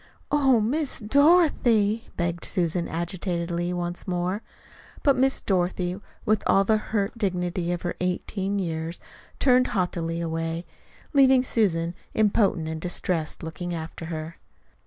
"Oh, 0.31 0.59
Miss 0.59 0.99
Dorothy!" 0.99 2.09
begged 2.17 2.43
Susan 2.43 2.87
agitatedly, 2.87 3.71
once 3.71 4.07
more. 4.07 4.41
But 5.03 5.15
Miss 5.15 5.41
Dorothy, 5.41 5.97
with 6.25 6.41
all 6.47 6.63
the 6.63 6.77
hurt 6.77 7.15
dignity 7.19 7.71
of 7.71 7.83
her 7.83 7.93
eighteen 7.99 8.57
years, 8.57 8.99
turned 9.39 9.67
haughtily 9.77 10.19
away, 10.19 10.65
leaving 11.13 11.43
Susan 11.43 11.93
impotent 12.15 12.67
and 12.67 12.81
distressed, 12.81 13.43
looking 13.43 13.75
after 13.75 14.05
her. 14.05 14.37